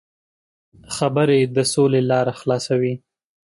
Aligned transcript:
خبرې 0.95 1.39
د 1.55 1.57
سولې 1.73 2.01
لاره 2.11 2.33
خلاصوي. 2.39 2.93